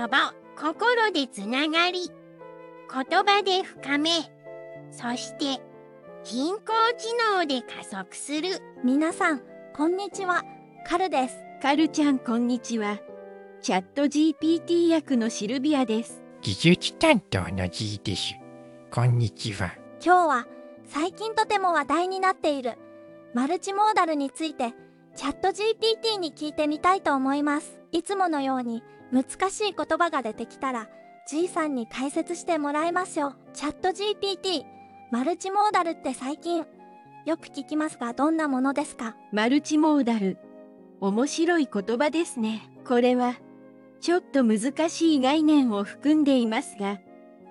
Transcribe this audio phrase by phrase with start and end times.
[0.00, 0.18] 遊ぼう
[0.58, 4.10] 心でつながり言葉で深め
[4.90, 5.62] そして
[6.24, 8.62] 人工知能で加速する。
[8.82, 9.42] 皆さん
[9.76, 10.42] こんにちは。
[10.86, 11.36] カルです。
[11.60, 12.98] カルちゃんこんにちは。
[13.60, 16.22] チャット GPT 役のシルビアです。
[16.40, 18.34] 技術担当の G です。
[18.90, 19.74] こんにちは。
[20.02, 20.46] 今日は
[20.86, 22.78] 最近とても話題になっている
[23.34, 24.72] マルチモーダルについて
[25.14, 30.88] チャット GPT に聞いてみたいと思いますいつものように難しい言葉が出てきたら
[31.28, 33.36] G さんに解説してもらいましょう。
[33.52, 34.64] チャット GPT
[35.10, 36.64] マルチモーダルって最近
[37.26, 39.16] よく聞きますがどんなものですか？
[39.32, 40.38] マルチモーダル。
[41.00, 42.70] 面白い言葉ですね。
[42.86, 43.34] これは
[44.00, 47.00] ちょっと難しい概念を含んでいますが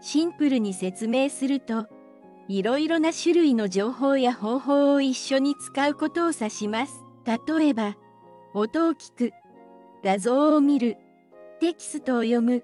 [0.01, 1.87] シンプルに説明すると
[2.47, 7.03] いろいろな種類の情報や方法を一緒に使うことを指します。
[7.25, 7.95] 例えば
[8.53, 9.31] 音を聞く。
[10.03, 10.97] 画像を見る。
[11.59, 12.63] テキストを読む。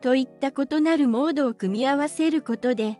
[0.00, 2.98] といった異なるモードを組み合わせることで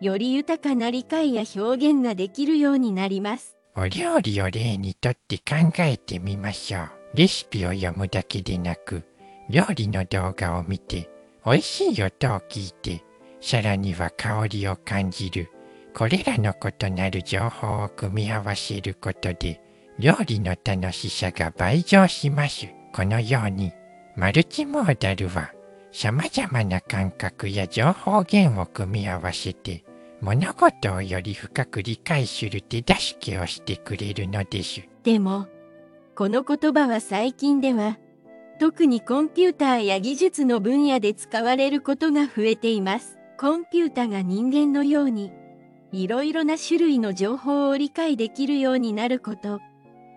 [0.00, 3.56] より豊かな理解や表現ができるようになります。
[3.76, 6.90] お料理を例にとって考えてみましょう。
[7.14, 9.02] レシピを読むだけでなく
[9.48, 11.08] 料理の動画を見て
[11.44, 13.02] 美味しい音を聞いて
[13.40, 15.50] さらには香りを感じる
[15.94, 19.60] これらの異なる情報を組み合わせることで
[19.98, 22.77] 料理の楽しさが倍増します。
[22.98, 23.72] このように
[24.16, 25.52] マルチモーダルは
[25.92, 29.84] 様々な感覚や情報源を組み合わせて
[30.20, 34.82] 物事をより深く理解する手助けをしてくれるのです。
[35.04, 35.46] でも
[36.16, 37.98] この言葉は最近では
[38.58, 43.16] 特にコンピューターや技術の分野で使われることが増えています。
[43.38, 45.30] コンピュータが人間のように
[45.92, 49.60] いろいろな種類の情報を理解できるようになること。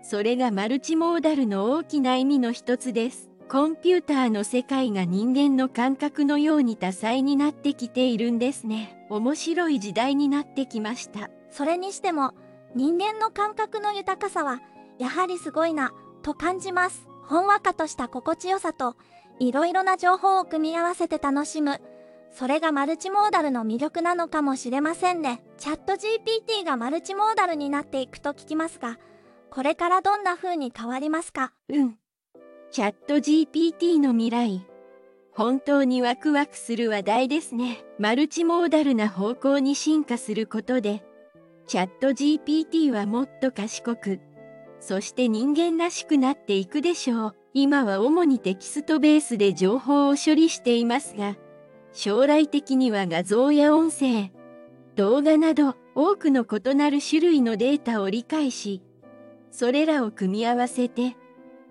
[0.02, 3.30] それがマルチモーダルの大きな意味の一つです。
[3.48, 9.06] コンピューターの世界が人間の感覚のように多彩になってきているんですね。
[9.10, 11.30] 面白い時代になってきました。
[11.50, 12.32] それにしても
[12.74, 14.60] 人間の感覚の豊かさは
[14.98, 15.92] やはりすごいな
[16.22, 17.06] と感じます。
[17.24, 18.96] ほんわかとした心地よさと
[19.38, 21.80] いろいろな情報を組み合わせて楽しむ。
[22.32, 25.44] それがマルチモーダルの魅力なのかもしれませんね。
[25.58, 28.98] チャット GPT がマルチモーダルになっていくと聞きますが
[29.54, 31.52] これからどんな風に変わりますか？
[31.68, 31.98] うん。
[32.70, 34.66] チャット GPT の未来。
[35.30, 37.84] 本当にワクワクする話題ですね。
[37.98, 41.04] マルチモーダルな方向に進化することで
[41.66, 44.20] チャット GPT はもっと賢く
[44.80, 47.36] そして人間らしくなっていくでしょう。
[47.52, 51.36] 今は主にテキストベースで情報を処理していますが
[51.92, 54.30] 将来的には画像や音声
[54.96, 58.80] 動画など多くの異なる種類のデータを理解し
[59.52, 61.14] それらを組み合わせて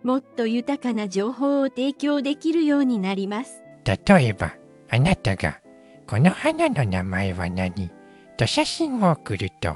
[0.04, 4.54] もっと豊かな情報を提供できるようになります例えば
[4.90, 5.60] あなたが
[6.08, 7.92] 「この花の名前は何?」
[8.38, 9.76] と写真を送ると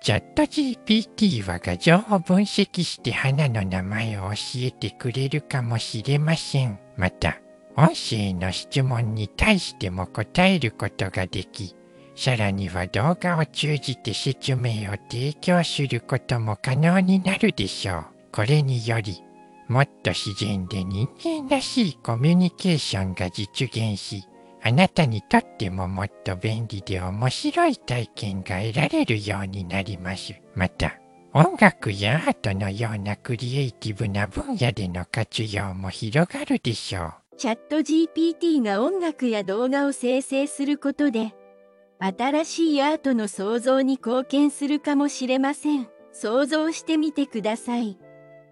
[0.00, 7.38] チャット GPT は画像を分析して花の名前を教えてくれるかもしれませんまた
[7.76, 11.76] 音声の質問に対しても答えることができ
[12.22, 18.04] さらには動画を通じて説明を提供することも可能になるでしょう。
[18.30, 19.20] これにより
[19.66, 24.22] もっと自然で人間らしいコミュニケーションが実現し
[24.62, 30.32] あなたにとってももっと便利で面白い体験が得られるようになります。
[30.54, 31.00] また
[31.34, 37.12] 音楽やアートのようなクリエイティブな分野での活用も広がるでしょう。
[37.36, 41.34] チャット GPT が音楽や動画を生成することで
[42.04, 45.88] 新しいアートの創造に貢献するかもしれません。
[46.10, 47.96] 想像してみてください。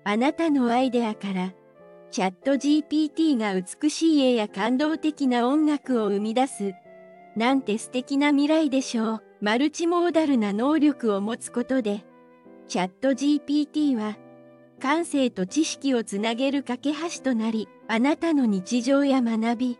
[0.05, 1.53] あなたのアイデアから
[2.13, 6.75] チャット GPT が美しい絵や感動的な音楽を生み出す
[7.37, 9.23] なんて素敵な未来でしょう。
[9.41, 12.05] マルチモーダルな能力を持つことで
[12.69, 14.17] チャット GPT は
[14.81, 19.79] 感性と知識をつなげる架け橋となりあなたの日常や学び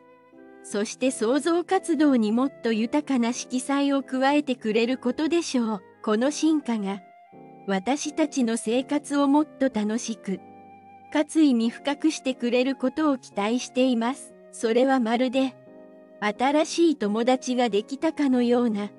[0.71, 5.83] そして創造活動にもっと豊かな色彩を加えてくれることでしょう。
[6.01, 7.01] この進化が
[7.67, 10.39] 私たちの生活をもっと楽しく
[11.13, 14.33] かつ意味深くしてくれることを期待しています。
[14.53, 15.57] それはまるで
[16.21, 18.91] 新しい友達ができたかのような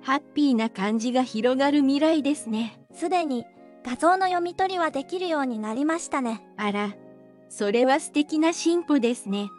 [0.00, 2.80] ハッピーな感じが広がる未来ですね。
[2.94, 3.44] すでに
[3.84, 6.40] 画像の読み取りはできるようになりましたね。
[6.56, 6.94] あら
[7.50, 9.50] それは素敵な進歩ですね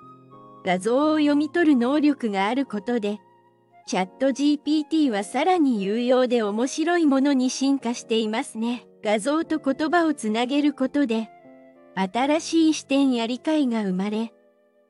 [0.66, 3.20] 画像を読み取る能力があることで
[3.88, 11.30] チャット GPT はさらに有用で面白いものに進化していますね画像と言葉をつなげることで
[11.96, 14.32] 新しい視点や理解が生まれ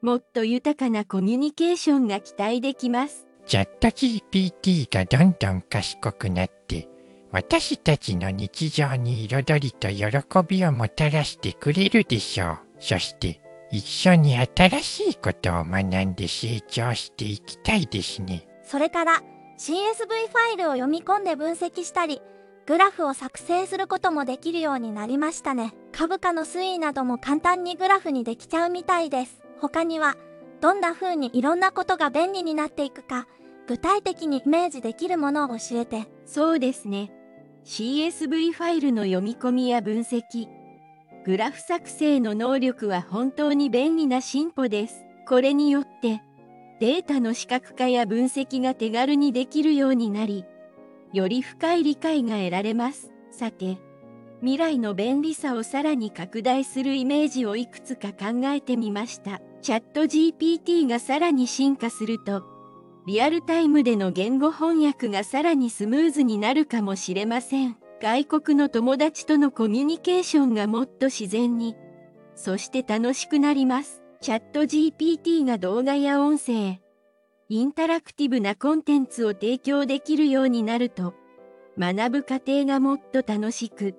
[0.01, 3.27] もっと豊かなコミュニケーションが期待できます。
[3.45, 6.87] チャット GPT がどんどん賢くなって、
[7.31, 12.57] 私たちの日常に彩りと喜びをもたらしてくれるでしょう。
[12.79, 18.47] そして、一緒に新しいことを学んで成長していきたいですね。
[18.63, 19.21] それから
[19.57, 22.21] CSV ファイルを読み込んで分析したり、
[22.65, 25.73] グラフを作成することもできるようになりましたね。
[25.91, 29.41] 株価の推移なども簡単にグラフにできちゃうみたいです。
[29.59, 30.15] 他には、
[30.61, 33.27] どんな風にいろんなことが便利になっていくか、
[33.67, 36.07] 具体的にイメージできるものを教えて。
[36.25, 37.11] そうですね。
[37.65, 40.47] CSV ファイルの読み込みや分析、
[41.25, 45.05] グラフ作成の能力は本当に便利な進歩です。
[45.27, 46.21] これによって、
[46.79, 50.45] データの視覚化や分析が手軽にできるようになり、
[51.11, 53.11] より深い理解が得られます。
[53.31, 53.77] さて、
[54.39, 59.41] 未来の便利さをさらに拡大するイメージをいくつか考えてみました。
[59.61, 62.43] チャット GPT がさらに進化すると、
[63.05, 67.78] リアルタイムでの言語翻訳がさらにスムーズになるかもしれません。
[68.01, 71.75] 外国の友達とのコミュニケーションがもっと自然に、
[72.35, 74.01] そして楽しくなります。
[74.21, 76.79] チャット GPT が動画や音声、
[77.49, 81.13] インタラクティブなコンテンツを提供できるようになると、
[81.77, 83.95] 学ぶ過程がもっと楽しく、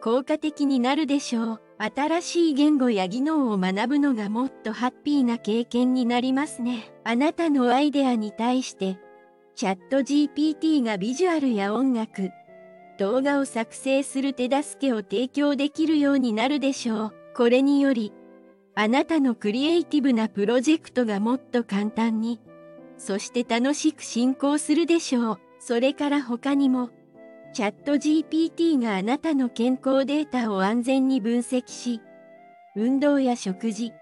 [0.00, 1.60] 効果的になるでしょう。
[1.78, 6.92] 新しい言語や技能を学ぶのがもっとハッピーな経験になりますね。
[7.04, 8.98] あなたのアイデアに対して、
[9.54, 12.30] チャット GPT がビジュアルや音楽、
[12.98, 17.14] 動画を作成する手助けを提供できるようになるでしょう。
[17.34, 18.12] これにより、
[18.74, 22.40] あなたのクリエイティブなプロジェクトがもっと簡単に、
[22.96, 25.40] そして楽しく進行するでしょう。
[25.60, 26.90] それから他にも、
[27.52, 32.00] チャット GPT があなたの健康データを安全に分析し、
[32.74, 33.92] 運動や食事、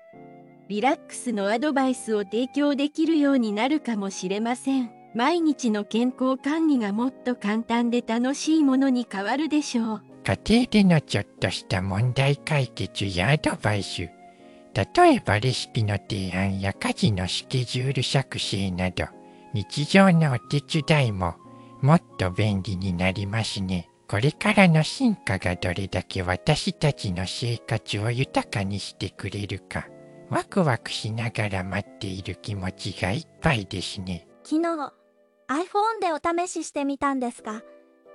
[0.68, 4.95] リラックスのアドバイスを提供できるようになるかもしれません。
[5.16, 10.02] 毎日の健康管理がもっと簡単で楽しいものに変わるでしょう。
[10.24, 19.06] 家庭でのちょっとした問題解決やアドバイス、例えばレシピの提案や家事のスケジュール作成など、
[19.54, 21.36] 日常のお手伝いも
[21.80, 23.88] もっと便利になりますね。
[24.08, 29.88] これからの進化がどれだけ私たちの生活を豊かにしてくれるか、
[30.28, 34.28] ワクワクしながら待っている気持ちがいっぱいですね。
[34.44, 35.05] 昨日
[35.48, 37.62] iPhone でお試ししてみたんですが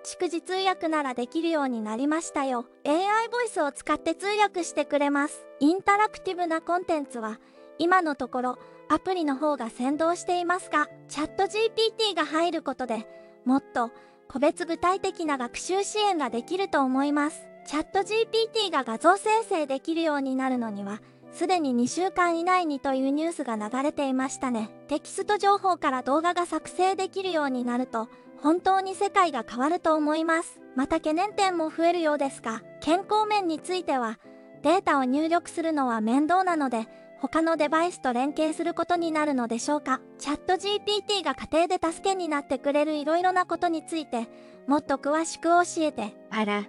[0.03, 2.65] 逐次通訳ならできるようになりましたよ。
[2.85, 5.45] AI ボイスを使って通訳してくれます。
[5.59, 7.39] インタラクティブなコンテンツは
[7.77, 8.57] 今のところ
[8.89, 13.07] アプリの方が先導していますがチャット GPT が入ることで
[13.45, 13.91] もっと
[14.27, 17.47] 個別具体的な学習支援ができると思います。
[17.67, 20.99] チャット GPT が画像生成できるようになるのには
[21.31, 24.69] すでに2週間以内にというニュースが流れていましたね。
[24.87, 28.09] テキスト情報から動画が作成できるようになると、
[28.41, 30.59] 本当に世界が変わると思います。
[30.75, 34.19] また懸念点も増えるようですが、健康面については、
[34.61, 36.87] データを入力するのは面倒なので、
[37.19, 40.01] 他のデバイスと連携することになるのでしょうか。
[40.17, 44.27] チャット GPT が家庭で助けになってくれるいろいろなことについて、
[44.67, 46.15] もっと詳しく教えて。
[46.31, 46.65] あら、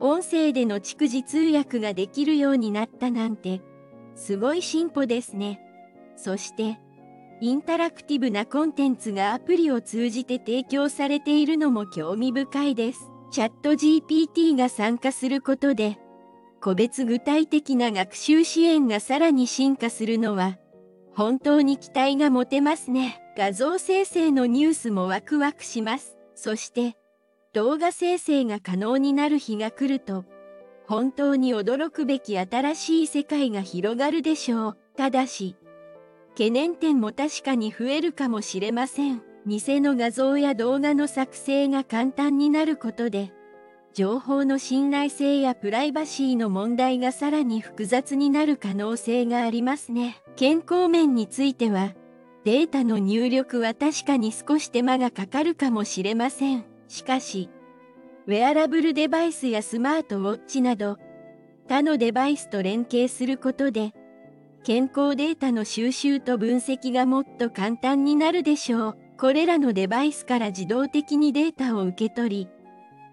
[0.00, 3.62] 音声での逐次通訳ができるようになったなんて、
[4.14, 5.60] すごい進歩ですね。
[6.16, 6.78] そして、
[7.40, 13.10] インタラクティブなコンテンツがアプリを通じて提供されているのも興味深いです。
[13.30, 15.98] チャット GPT が参加することで、
[16.60, 20.58] 個別具体的な学習支援がさらに進化するのは、
[21.14, 23.20] 本当に期待が持てますね。
[23.36, 26.16] 画像生成のニュースもワクワクします。
[26.34, 26.96] そして、
[27.52, 30.24] 動画生成が可能になる日が来ると、
[30.86, 34.78] 本当に驚くべき新しい世界が広がるでしょう。
[34.96, 35.56] ただし、
[36.30, 39.22] 懸念点も確かに増えるかもしれません。
[39.46, 43.32] 偽の画像や動画の作成が簡単になることで、
[43.92, 50.20] 情報の信頼性やプライバシーの問題がさらに複雑になる可能性がありますね。
[50.34, 51.94] 健康面については、
[52.44, 56.64] データの入力は確かに少し手間がかかるかもしれません。
[56.88, 57.48] しかし、
[58.26, 60.96] ウェアラブルデバイスやスマートウォッチなど、
[61.68, 63.92] 他のデバイスと連携することで、
[64.62, 68.96] 健康データの収集と分析がもっと簡単になるでしょう。
[69.18, 72.48] これらのデバイスから自動的にデータを受け取り、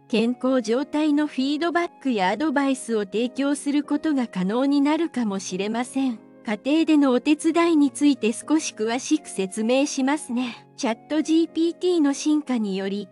[0.08, 6.20] 健康状態のフィードバックやアドバイスを提供することが可能になるかもしれません。
[6.46, 10.66] 家庭でのお手伝いについて少し詳しく説明しますね。
[10.78, 13.10] チャット GPT の進化により、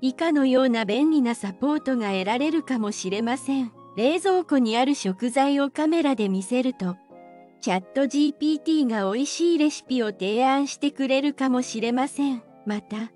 [0.00, 3.72] 以下のような便利なサポートが得られるかもしれません。
[3.96, 6.96] 冷蔵庫にある食材をカメラで見せると、
[7.62, 12.42] チャット GPT が美味しいレシピを提案してくれるかもしれません。
[12.66, 13.10] また、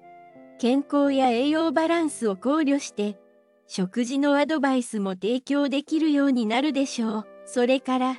[0.58, 3.18] 健康や栄養バランスを考慮して、
[3.66, 7.26] 食事のアドバイスも提供できるようになるでしょう。
[7.44, 8.16] それから、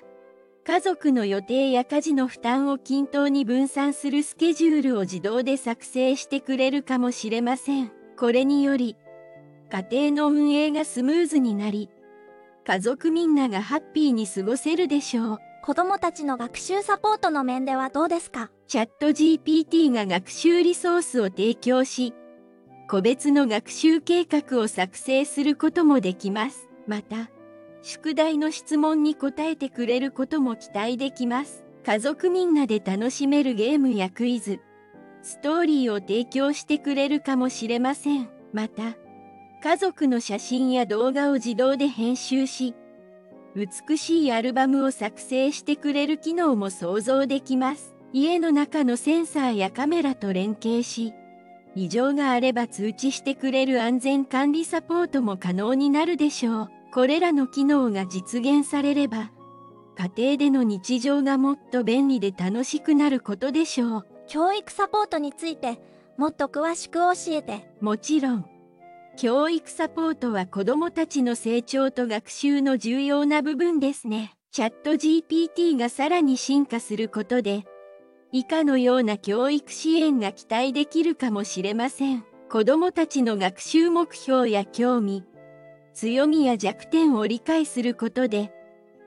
[0.64, 8.01] 家族の予定や家事の負担を均等に分散するスケジュールを自動で作成してくれるかもしれません。
[8.22, 8.96] これにより、
[9.72, 11.90] 家庭の運営がスムーズになり、
[12.68, 15.38] 家族みんながハッピーに過ごせるでしょう。
[15.64, 18.52] 子供たちの学習サポートの面ではどうですか？
[18.68, 22.14] チャット GPT が学習リソースを提供し、
[22.88, 26.70] 個別の学習計画を作成することもできます。
[26.86, 27.32] また、
[27.82, 31.66] 宿題の質問に答えてくれることも期待できます。
[31.84, 34.60] 家族みんなで楽しめるゲームやクイズ、
[35.24, 38.30] ストーリーを提供してくれるかもしれません。
[38.54, 38.96] また、
[39.64, 42.74] 家族の写真や動画を自動で編集し、
[43.56, 47.94] 美しいアルバムを作成してくれる機能も想像できます。
[48.14, 51.14] 家の中のセンサーやカメラと連携し、
[51.76, 56.70] 異常があれば通知してくれる安全管理サポートも可能になるでしょう。
[56.94, 59.32] これらの機能が実現されれば、
[59.96, 64.11] 家庭での日常がもっと便利で楽しくなることでしょう。
[64.32, 65.78] 教育サポートについて
[66.16, 67.70] もっと詳しく教えて。
[67.82, 68.46] もちろん。
[69.18, 74.38] 教育サポートは子どもたちの成長と学習の重要な部分ですね。
[74.52, 77.66] チャット GPT がさらに進化することで、
[78.32, 82.24] 以下のような教育支援が期待できるかもしれません。
[82.50, 85.26] 子どもたちの学習目標や興味、
[85.94, 88.54] 強みや弱点を理解することで、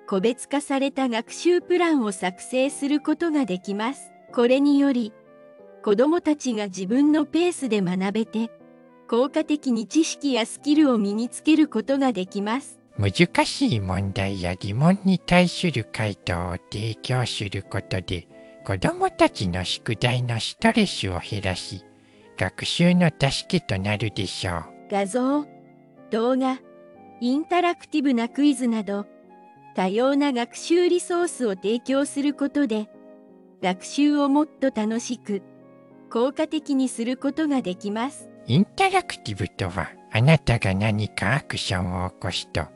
[0.06, 4.13] 個別化された学習プランを作成することができます。
[4.34, 5.12] これにより、
[5.84, 8.50] 子どもたちが自分のペースで学べて、
[9.08, 12.84] 効果的に知識やスキルを身につけることができます。
[12.96, 18.28] 難しい問題や疑問に対する回答を提供することで
[18.64, 21.84] 子どもたちの宿題のストレスを減らし
[22.38, 25.44] 学習の助けとなるでしょう画像
[26.10, 26.60] 動画
[27.20, 29.06] インタラクティブなクイズなど
[29.74, 32.88] 多様な学習リソースを提供することで
[33.64, 35.40] 学習をもっと楽しく
[36.10, 42.66] 効果的にすることができますインタラクティブとは、あなたが何かアクションを起こすと、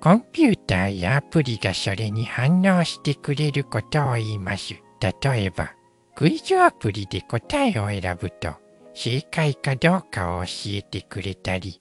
[0.00, 4.74] コンピューターやアプリがそれに反応してくれることを言います。
[5.00, 5.72] 例えば、
[6.14, 8.54] クイズアプリで答えを選ぶと、
[8.92, 11.80] 正解かどうかを教えてくれたり、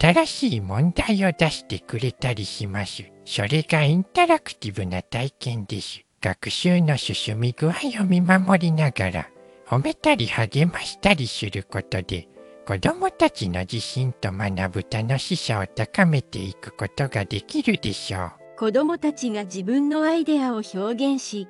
[0.00, 3.04] 新しい問題を出してくれたりします。
[3.24, 6.04] それがインタラクティブな体験です。
[6.22, 9.30] 学習の進み具合を見守りながら、
[9.66, 12.28] 褒めたり励ましたりすることで、
[12.66, 18.30] 子供たちの自信と学ぶ楽しさを高めていくことができるでしょう。
[18.58, 21.48] 子供たちが自分のアイデアを表現し、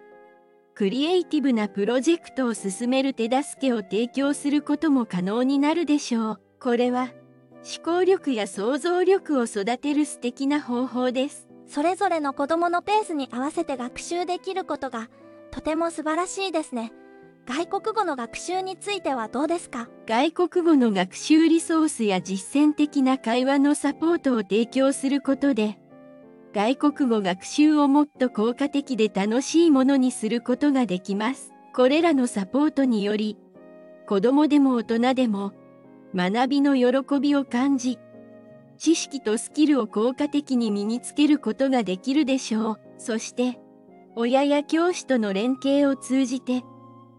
[0.75, 6.41] クリエイティブなプロジェクトを進める手助けを提供することも可能になるでしょう。
[6.61, 7.11] これは
[7.65, 11.50] 思考力や想像力を育てる素敵な方法です。
[11.73, 15.09] それぞれの子供のペースに合わせて学習できることが
[15.53, 16.93] とても素晴らしいですね。
[17.47, 19.89] 外国語の学習についてはどうですか？
[20.07, 25.79] 外国語の学習リソースや実践的な会話のサポートを提供することで、
[26.53, 31.53] 外国語学習をもっと効果的で楽しいものにすることができます。
[31.73, 33.39] これらのサポートにより、
[34.09, 35.53] 子供でも大人でも
[36.17, 38.01] 学びの喜びを感じ、
[38.81, 42.81] 知識とスキルを効果的に身につけることができるでしょう。
[42.97, 43.61] そして、
[44.17, 46.63] 親や教師との連携を通じて、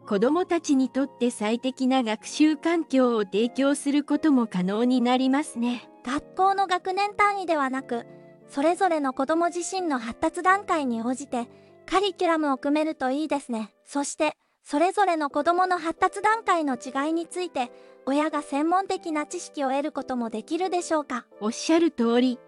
[0.07, 5.87] 子どもたちにとって最適な学習環境を提供することも可能になりますね。
[6.03, 8.07] 学校の学年単位ではなく、
[8.47, 11.47] それぞれの子ども自身の発達段階に応じて
[11.85, 13.71] カリキュラムを組めるといいですね。
[13.85, 17.71] そして、それぞれの子どもの発達段階の違いについて、
[18.05, 21.25] 親が専門的な知識を得ることもできるでしょうか？
[21.39, 22.39] おっしゃる通り、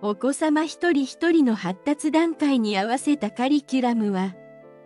[0.00, 4.34] お子様一人一人の発達段階に合わせたカリキュラムは、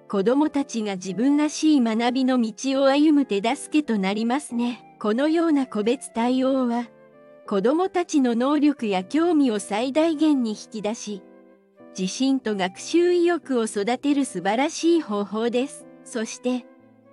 [0.09, 4.97] 子供たちが自分らしい学びの道を歩む手助けとなりますね。
[5.01, 6.89] このような個別対応は、
[7.47, 11.23] 子供たちの能力や興味を最大限に引き出し、
[11.99, 15.87] 自信と学習意欲を育てる素晴らしい方法です。
[16.05, 16.67] そして、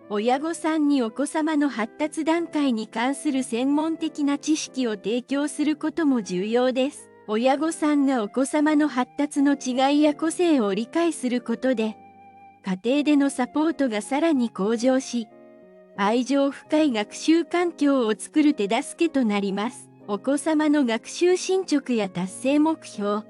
[0.09, 7.09] 親御さんにお子様の発達段階に関する専門的な知識を提供することも重要です。
[7.27, 11.95] 親御さんがお子様の発達の違いや個性を理解することで、
[12.65, 15.29] 家庭でのサポートがさらに向上し、
[15.95, 19.89] 愛情深い学習環境を作る手助けとなります。
[20.07, 23.23] お子様の学習進捗や達成目標、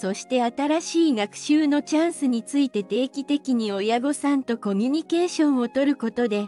[0.00, 6.46] そして新しい学習のチャンスについて定期的に親御さんとコミュニケーションをとることで、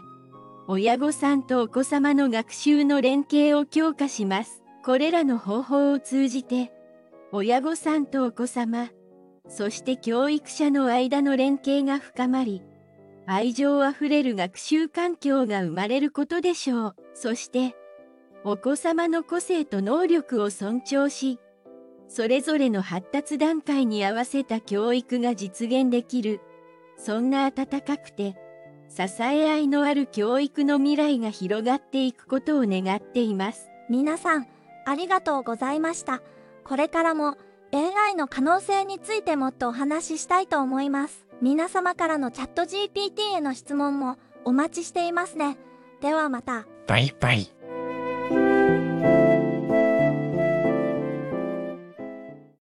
[0.67, 4.63] 親御さんとお子様の学習の連携を強化します。
[4.85, 6.71] これらの方法を通じて、
[7.33, 8.87] 親御さんとお子様、
[9.49, 12.63] そして教育者の間の連携が深まり、
[13.25, 16.95] 愛情あふれる学習環境が生まれることでしょう。
[17.13, 17.75] そして、
[18.45, 21.37] お子様の個性と能力を尊重し、
[22.13, 26.41] それぞれの発達段階に合わせた教育が実現できる、
[26.97, 28.35] そんな温かくて、
[28.89, 33.69] 支え合いのある教育の未来が広がっていくことを願っています。
[33.89, 34.47] 皆さん、
[34.85, 36.21] ありがとうございました。
[36.65, 37.37] これからも
[37.71, 41.25] AI の可能性についてもっとお話ししたいと思います。
[41.41, 45.57] 皆様からのチャット GPT への質問もお待ちしていますね。
[46.01, 46.65] ではまた。
[46.87, 47.49] バイバイ。